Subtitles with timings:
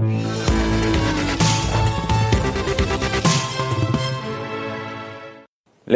[0.00, 0.06] Les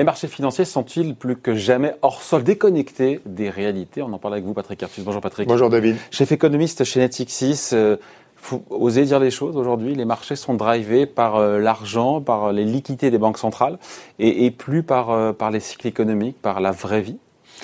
[0.04, 4.02] marchés financiers sont-ils plus que jamais hors sol, déconnectés des réalités?
[4.02, 5.04] On en parle avec vous, Patrick Artus.
[5.04, 5.46] Bonjour Patrick.
[5.46, 5.98] Bonjour David.
[6.10, 7.70] Chef économiste chez Netixis.
[7.74, 7.96] Euh,
[8.34, 9.94] faut oser dire les choses aujourd'hui.
[9.94, 13.78] Les marchés sont drivés par euh, l'argent, par les liquidités des banques centrales
[14.18, 17.18] et, plus par, euh, par les cycles économiques, par la vraie vie.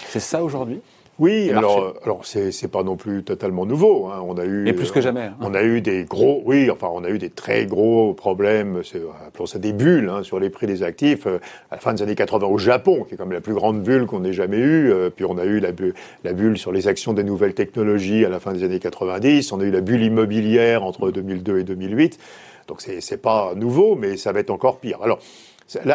[0.07, 0.81] C'est ça aujourd'hui?
[1.19, 4.07] Oui, alors, alors c'est, c'est pas non plus totalement nouveau.
[4.07, 4.23] Hein.
[4.25, 5.23] On a eu, et plus que jamais.
[5.23, 5.37] Hein.
[5.41, 8.83] On a eu des gros, oui, enfin, on a eu des très gros problèmes,
[9.27, 11.39] appelons ça des bulles, hein, sur les prix des actifs euh,
[11.71, 14.07] à la fin des années 80 au Japon, qui est comme la plus grande bulle
[14.07, 14.93] qu'on ait jamais eue.
[14.93, 15.71] Euh, puis on a eu la,
[16.23, 19.51] la bulle sur les actions des nouvelles technologies à la fin des années 90.
[19.53, 22.19] On a eu la bulle immobilière entre 2002 et 2008.
[22.69, 24.99] Donc c'est, c'est pas nouveau, mais ça va être encore pire.
[25.03, 25.19] Alors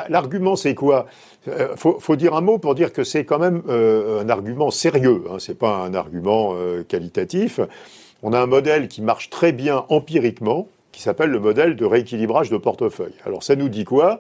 [0.09, 1.08] L'argument, c'est quoi?
[1.48, 5.23] Euh, faut, dire un mot pour dire que c'est quand même euh, un argument sérieux.
[5.30, 7.59] Hein, c'est pas un argument euh, qualitatif.
[8.22, 12.49] On a un modèle qui marche très bien empiriquement, qui s'appelle le modèle de rééquilibrage
[12.49, 13.15] de portefeuille.
[13.26, 14.20] Alors, ça nous dit quoi?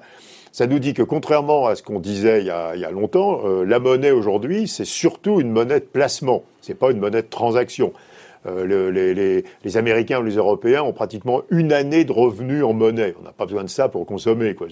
[0.51, 2.91] Ça nous dit que contrairement à ce qu'on disait il y a, il y a
[2.91, 6.43] longtemps, la monnaie aujourd'hui, c'est surtout une monnaie de placement.
[6.61, 7.91] C'est pas une monnaie de transaction.
[8.45, 13.15] Euh, les, Américains ou les Européens ont pratiquement une année de revenus en monnaie.
[13.19, 14.55] On n'a pas besoin de ça pour consommer.
[14.55, 14.67] Quoi.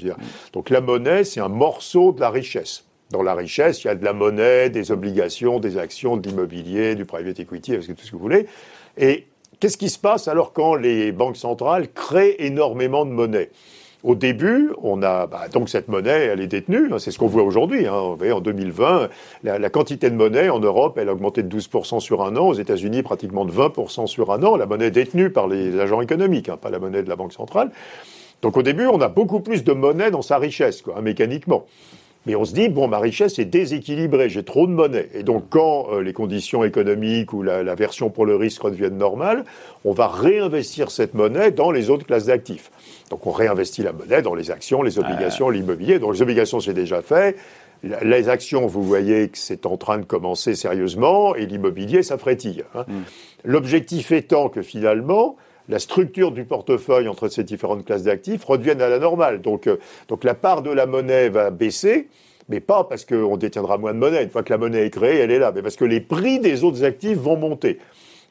[0.54, 2.86] Donc la monnaie, c'est un morceau de la richesse.
[3.10, 6.96] Dans la richesse, il y a de la monnaie, des obligations, des actions, de l'immobilier,
[6.96, 8.46] du private equity, tout ce que vous voulez.
[8.98, 9.28] Et
[9.60, 13.50] qu'est-ce qui se passe alors quand les banques centrales créent énormément de monnaie?
[14.04, 16.92] Au début, on a bah, donc cette monnaie, elle est détenue.
[16.92, 17.88] Hein, c'est ce qu'on voit aujourd'hui.
[17.88, 19.10] Hein, en 2020,
[19.44, 22.48] la, quantité de monnaie en Europe, elle a augmenté de 12% sur un an.
[22.48, 24.56] Aux États-Unis, pratiquement de 20% sur un an.
[24.56, 27.72] La monnaie détenue par les agents économiques, hein, pas la monnaie de la Banque centrale.
[28.42, 31.66] Donc au début, on a beaucoup plus de monnaie dans sa richesse, quoi, mécaniquement.
[32.28, 35.10] Mais on se dit, bon, ma richesse est déséquilibrée, j'ai trop de monnaie.
[35.16, 39.44] Et donc, quand euh, les conditions économiques ou la, version pour le risque redeviennent normales,
[39.86, 42.70] on va réinvestir cette monnaie dans les autres classes d'actifs.
[43.10, 45.98] Donc, on réinvestit la monnaie dans les actions, les obligations, l'immobilier.
[45.98, 47.36] Donc, les obligations, c'est déjà fait.
[48.04, 52.64] Les actions, vous voyez que c'est en train de commencer sérieusement, et l'immobilier, ça frétille.
[52.76, 52.86] Hein.
[52.88, 53.02] Mm.
[53.46, 55.38] L'objectif étant que finalement,
[55.72, 59.42] la structure du portefeuille entre ces différentes classes d'actifs redevienne à la normale.
[59.42, 59.78] Donc, euh,
[60.10, 62.10] donc la part de la monnaie va baisser,
[62.50, 64.22] mais pas parce qu'on détiendra moins de monnaie.
[64.22, 66.40] Une fois que la monnaie est créée, elle est là, mais parce que les prix
[66.40, 67.80] des autres actifs vont monter.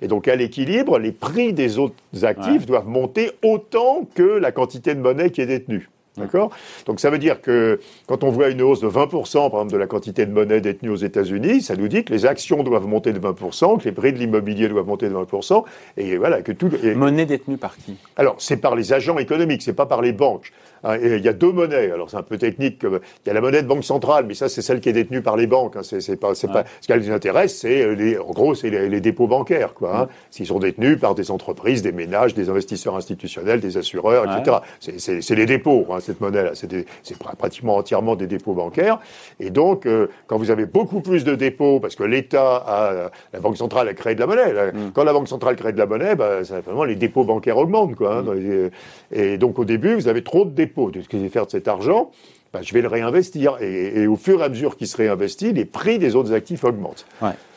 [0.02, 4.94] Et donc, à l'équilibre, les prix des autres actifs doivent monter autant que la quantité
[4.94, 5.88] de monnaie qui est détenue.
[6.16, 6.50] D'accord
[6.86, 9.76] Donc ça veut dire que quand on voit une hausse de 20% par exemple de
[9.76, 13.12] la quantité de monnaie détenue aux États-Unis, ça nous dit que les actions doivent monter
[13.12, 15.64] de 20%, que les prix de l'immobilier doivent monter de 20%,
[15.96, 16.70] et voilà que tout.
[16.96, 17.96] Monnaie détenue par qui?
[18.16, 20.52] Alors c'est par les agents économiques, c'est pas par les banques.
[20.84, 21.90] Hein, il y a deux monnaies.
[21.90, 22.82] Alors c'est un peu technique.
[22.82, 25.22] Il y a la monnaie de banque centrale, mais ça c'est celle qui est détenue
[25.22, 25.76] par les banques.
[25.76, 25.82] Hein.
[25.82, 26.64] C'est, pas, c'est pas.
[26.80, 29.96] Ce qui les intéresse, c'est euh, les, en gros, c'est les, dépôts bancaires, quoi.
[29.96, 30.08] Hein.
[30.30, 34.58] S'ils sont détenus par des entreprises, des ménages, des investisseurs institutionnels, des assureurs, etc.
[34.80, 35.86] C'est, les dépôts.
[36.00, 38.98] cette monnaie-là, c'est, pratiquement entièrement des dépôts bancaires.
[39.38, 43.40] Et donc, euh, quand vous avez beaucoup plus de dépôts, parce que l'État a, la
[43.40, 44.72] banque centrale a créé de la monnaie.
[44.72, 44.90] Mm.
[44.94, 47.94] Quand la banque centrale crée de la monnaie, bah, ça, vraiment les dépôts bancaires augmentent,
[47.94, 48.22] quoi.
[48.22, 48.70] Mm.
[49.12, 51.46] et donc au début, vous avez trop de dépôts de ce que je vais faire
[51.46, 52.10] de cet argent,
[52.52, 53.58] ben, je vais le réinvestir.
[53.60, 57.06] Et, au fur et à mesure qu'il se réinvestit, les prix des autres actifs augmentent.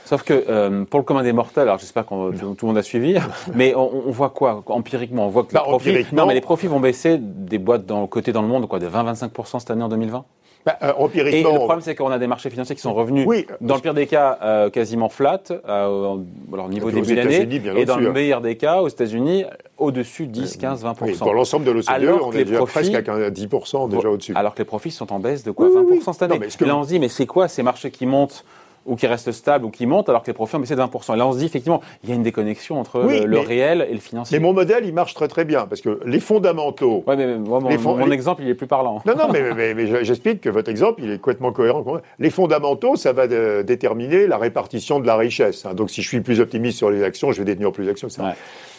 [0.05, 2.83] Sauf que euh, pour le commun des mortels, alors j'espère que tout, le monde a
[2.83, 3.17] suivi,
[3.55, 4.61] mais on, voit quoi?
[4.67, 7.85] Empiriquement On voit que les, bah, profits, non, mais les profits vont baisser des boîtes
[7.85, 10.25] dans, côté dans le monde quoi, de 20-25% cette année en 2020
[10.65, 13.25] bah, euh, empiriquement, et le problème, c'est qu'on a des marchés financiers qui sont revenus,
[13.27, 16.17] oui, dans le pire des cas, euh, quasiment flat, euh,
[16.53, 19.45] alors, au niveau début d'année, et dans le meilleur des cas, aux États-Unis,
[19.77, 20.95] au-dessus 10, 15, 20%.
[21.01, 24.33] Oui, pour l'ensemble de l'OCDE, on est déjà presque à 10% déjà au-dessus.
[24.35, 26.35] Alors que les profits sont en baisse de quoi 20% cette année.
[26.37, 28.45] et là, on se dit, mais c'est quoi ces marchés qui montent
[28.85, 31.13] ou qui reste stable ou qui monte alors que les profits ont baissé de 20%.
[31.13, 33.93] Et là, on se dit effectivement, il y a une déconnexion entre le, réel et
[33.93, 34.37] le financier.
[34.37, 37.03] Mais mon modèle, il marche très très bien parce que les fondamentaux.
[37.07, 39.01] Oui, mais mon, exemple, il est plus parlant.
[39.05, 41.83] Non, non, mais, mais, j'explique que votre exemple, il est complètement cohérent.
[42.19, 43.27] Les fondamentaux, ça va
[43.63, 45.65] déterminer la répartition de la richesse.
[45.65, 45.73] Hein.
[45.73, 48.07] Donc, si je suis plus optimiste sur les actions, je vais détenir plus d'actions.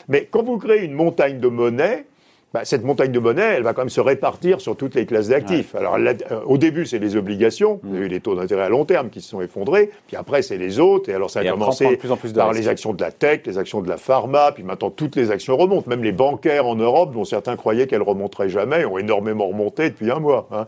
[0.09, 2.05] Mais quand vous créez une montagne de monnaie,
[2.55, 5.27] bah, cette montagne de monnaie, elle va quand même se répartir sur toutes les classes
[5.27, 5.75] d'actifs.
[5.75, 6.12] Alors, euh,
[6.47, 7.81] au début, c'est les obligations.
[7.83, 9.91] Vous avez eu les taux d'intérêt à long terme qui se sont effondrés.
[10.06, 11.09] Puis après, c'est les autres.
[11.09, 13.59] Et alors, ça a commencé plus en plus par les actions de la tech, les
[13.59, 14.53] actions de la pharma.
[14.53, 15.91] Puis maintenant, toutes les actions remontent.
[15.91, 20.12] Même les bancaires en Europe, dont certains croyaient qu'elles remonteraient jamais, ont énormément remonté depuis
[20.12, 20.47] un mois.
[20.53, 20.67] Hein.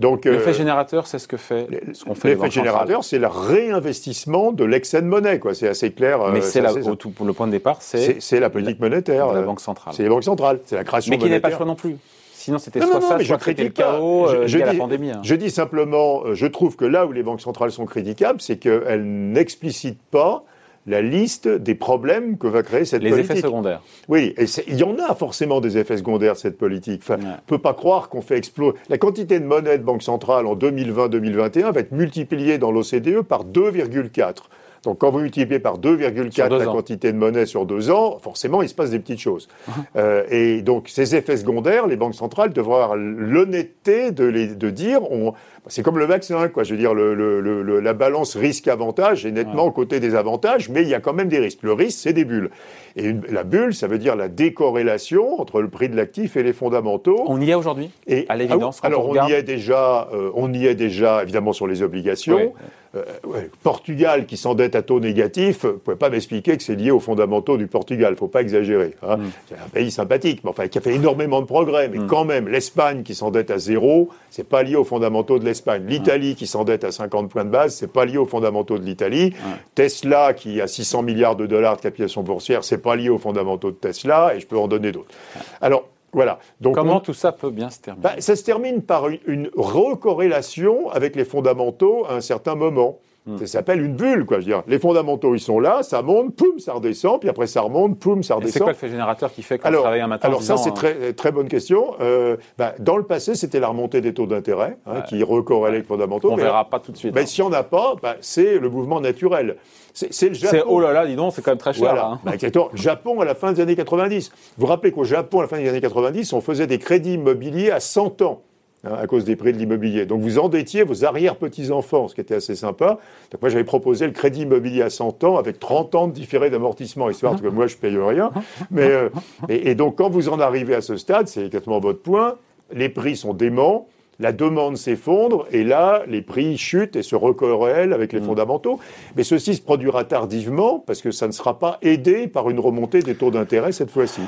[0.00, 1.66] Donc, l'effet euh, générateur, c'est ce que fait.
[1.92, 5.38] Ce fait l'effet générateur, c'est le réinvestissement de l'excès de monnaie.
[5.38, 5.52] Quoi.
[5.52, 6.18] C'est assez clair.
[6.32, 6.72] Mais euh, c'est là,
[7.14, 8.22] pour le point de départ, c'est.
[8.22, 9.34] C'est la politique monétaire.
[9.34, 9.92] la banque centrale.
[9.94, 10.60] C'est les banques centrales.
[10.64, 11.96] C'est la création qui n'est pas choix non plus.
[12.32, 15.10] Sinon, c'était soit ça, soit traiter le chaos je, euh, je dis, la pandémie.
[15.10, 15.20] Hein.
[15.24, 18.58] Je dis simplement, euh, je trouve que là où les banques centrales sont critiquables, c'est
[18.58, 20.44] qu'elles n'explicitent pas
[20.86, 23.32] la liste des problèmes que va créer cette les politique.
[23.32, 23.82] Les effets secondaires.
[24.08, 27.02] Oui, et il y en a forcément des effets secondaires de cette politique.
[27.02, 28.76] Enfin, On ne peut pas croire qu'on fait exploser.
[28.88, 33.44] La quantité de monnaie de Banque centrale en 2020-2021 va être multipliée dans l'OCDE par
[33.44, 34.44] 2,4.
[34.86, 38.68] Donc quand vous multipliez par 2,4 la quantité de monnaie sur deux ans, forcément, il
[38.68, 39.48] se passe des petites choses.
[39.96, 45.02] euh, et donc ces effets secondaires, les banques centrales devraient avoir l'honnêteté de, de dire,
[45.10, 45.34] on,
[45.68, 46.62] c'est comme le vaccin, quoi.
[46.62, 50.82] Je veux dire, le, le, la balance risque-avantage est nettement aux côté des avantages, mais
[50.82, 51.62] il y a quand même des risques.
[51.62, 52.50] Le risque, c'est des bulles.
[52.94, 56.52] Et la bulle, ça veut dire la décorrélation entre le prix de l'actif et les
[56.52, 57.24] fondamentaux.
[57.26, 58.80] On y est aujourd'hui, à ah l'évidence.
[58.84, 62.54] alors, on, y est déjà, euh, on y est déjà, évidemment, sur les obligations.
[62.96, 67.00] Euh, Portugal qui s'endette à taux négatif, vous pouvez pas m'expliquer que c'est lié aux
[67.00, 68.16] fondamentaux du Portugal.
[68.16, 68.94] Faut pas exagérer.
[69.02, 69.18] Hein.
[69.18, 69.30] Mm.
[69.48, 71.88] C'est un pays sympathique, mais enfin qui a fait énormément de progrès.
[71.88, 72.06] Mais mm.
[72.06, 75.84] quand même, l'Espagne qui s'endette à zéro, c'est pas lié aux fondamentaux de l'Espagne.
[75.86, 79.32] L'Italie qui s'endette à 50 points de base, c'est pas lié aux fondamentaux de l'Italie.
[79.74, 83.70] Tesla qui a 600 milliards de dollars de capitalisation boursière, c'est pas lié aux fondamentaux
[83.70, 84.34] de Tesla.
[84.34, 85.14] Et je peux en donner d'autres.
[85.60, 86.38] Alors voilà.
[86.62, 89.50] Donc Comment tout ça peut bien se terminer bah, Ça se termine par une, une
[89.54, 93.00] recorrélation avec les fondamentaux à un certain moment.
[93.26, 93.38] Hmm.
[93.38, 94.38] Ça s'appelle une bulle, quoi.
[94.38, 97.48] Je veux dire, les fondamentaux, ils sont là, ça monte, poum, ça redescend, puis après
[97.48, 98.52] ça remonte, poum, ça redescend.
[98.52, 100.94] C'est quoi le fait générateur qui fait qu'on travaille un matin Alors ça, c'est très,
[100.94, 101.96] euh, très bonne question.
[102.00, 105.84] Euh, bah, dans le passé, c'était la remontée des taux d'intérêt hein, qui recorrélait les
[105.84, 106.30] fondamentaux.
[106.30, 107.14] On verra pas tout de suite.
[107.16, 107.26] Mais hein.
[107.26, 109.56] si on n'a pas, bah, c'est le mouvement naturel.
[109.92, 110.62] C'est le Japon.
[110.68, 111.88] Oh là là, dis donc, c'est quand même très cher.
[111.88, 112.06] Voilà.
[112.06, 112.20] Hein.
[112.22, 112.32] Bah,
[112.74, 114.30] Japon à la fin des années 90.
[114.30, 117.14] Vous vous rappelez qu'au Japon, à la fin des années 90, on faisait des crédits
[117.14, 118.42] immobiliers à 100 ans.
[118.86, 120.06] Hein, à cause des prix de l'immobilier.
[120.06, 122.98] Donc vous endettiez vos arrière-petits-enfants, ce qui était assez sympa.
[123.32, 126.50] Donc moi j'avais proposé le crédit immobilier à 100 ans avec 30 ans de différé
[126.50, 128.30] d'amortissement, histoire que moi je paye rien.
[128.70, 129.08] Mais, euh,
[129.48, 132.36] et, donc quand vous en arrivez à ce stade, c'est exactement votre point,
[132.72, 133.88] les prix sont déments,
[134.20, 138.24] la demande s'effondre et là, les prix chutent et se recorrèlent avec les mm.
[138.24, 138.78] fondamentaux.
[139.16, 143.00] Mais ceci se produira tardivement parce que ça ne sera pas aidé par une remontée
[143.00, 144.22] des taux d'intérêt cette fois-ci.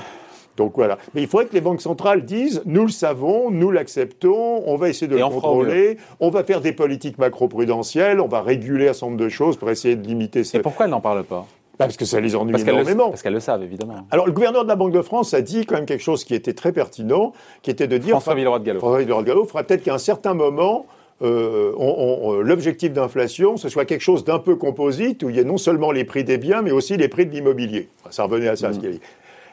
[0.58, 0.98] Donc voilà.
[1.14, 4.90] Mais il faudrait que les banques centrales disent nous le savons, nous l'acceptons, on va
[4.90, 9.06] essayer de le contrôler, on va faire des politiques macro-prudentielles, on va réguler un certain
[9.06, 10.58] nombre de choses pour essayer de limiter ça.
[10.58, 11.46] Et pourquoi elles n'en parlent pas?
[11.78, 13.10] Bah, parce que ça les ennuie énormément.
[13.10, 13.94] parce qu'elles le savent, évidemment.
[14.10, 16.34] Alors, le gouverneur de la Banque de France a dit quand même quelque chose qui
[16.34, 17.32] était très pertinent,
[17.62, 18.10] qui était de dire...
[18.10, 18.80] François Villeroy de Gallo.
[18.80, 20.86] François Villeroy de Gallo fera peut-être qu'à un certain moment,
[21.22, 25.44] euh, on, l'objectif d'inflation, ce soit quelque chose d'un peu composite, où il y ait
[25.44, 27.88] non seulement les prix des biens, mais aussi les prix de l'immobilier.
[28.10, 28.80] Ça revenait à ça, ce mm.
[28.80, 29.00] qu'il a dit.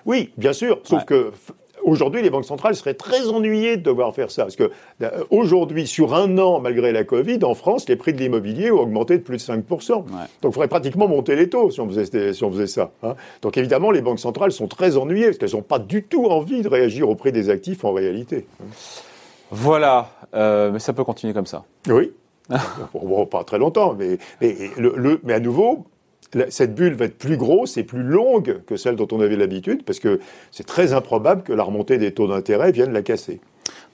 [0.06, 1.32] Oui, bien sûr, sauf que
[1.86, 4.42] Aujourd'hui, les banques centrales seraient très ennuyées de devoir faire ça.
[4.42, 4.72] Parce que
[5.04, 8.80] euh, aujourd'hui, sur un an, malgré la Covid, en France, les prix de l'immobilier ont
[8.80, 9.62] augmenté de plus de 5%.
[9.92, 10.06] Donc
[10.44, 12.90] il faudrait pratiquement monter les taux si on faisait, si on faisait ça.
[13.04, 13.14] Hein.
[13.44, 16.64] Donc évidemment, les banques centrales sont très ennuyées parce qu'elles n'ont pas du tout envie
[16.64, 18.48] de réagir au prix des actifs en réalité.
[19.52, 21.66] Voilà, euh, mais ça peut continuer comme ça.
[21.88, 22.14] Oui.
[22.96, 25.86] bon, pas très longtemps, mais, mais, le, mais à nouveau,
[26.50, 29.84] cette bulle va être plus grosse et plus longue que celle dont on avait l'habitude,
[29.84, 30.20] parce que
[30.52, 33.40] c'est très improbable que la remontée des taux d'intérêt vienne la casser.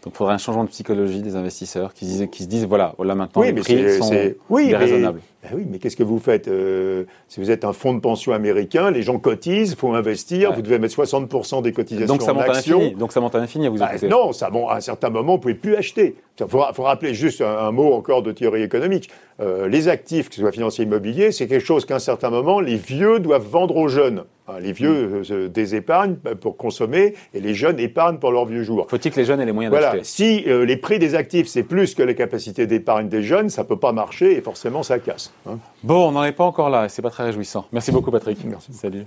[0.04, 3.44] Donc il faudrait un changement de psychologie des investisseurs qui, se disent voilà, voilà maintenant
[3.44, 4.12] les prix sont
[4.50, 5.22] oui, raisonnables.
[5.44, 8.32] Ben oui, mais qu'est-ce que vous faites euh, Si vous êtes un fonds de pension
[8.32, 12.34] américain, les gens cotisent, il faut investir, vous devez mettre 60% des cotisations Donc ça
[12.34, 12.92] monte à l'infini.
[12.92, 15.34] Donc ça monte à l'infini à vous bah, Non, ça, bon, à un certain moment,
[15.34, 16.16] vous ne pouvez plus acheter.
[16.40, 19.10] Il faut, rappeler juste un, mot encore de théorie économique.
[19.40, 22.60] Euh, les actifs, que ce soit financiers immobiliers, c'est quelque chose qu'à un certain moment,
[22.60, 24.24] les vieux doivent vendre aux jeunes.
[24.60, 28.86] Les vieux euh, désépargnent pour consommer et les jeunes épargnent pour leurs vieux jours.
[28.90, 30.04] Faut-il que les jeunes aient les moyens d'acheter Voilà.
[30.04, 33.68] Si les prix des actifs, c'est plus que les capacités d'épargne des jeunes, ça ne
[33.68, 35.32] peut pas marcher et forcément ça casse.
[35.48, 35.60] Hein.
[35.84, 37.66] Bon, on n'en est pas encore là, c'est pas très réjouissant.
[37.72, 38.44] Merci beaucoup Patrick.
[38.46, 38.74] Merci.
[38.74, 39.06] Salut.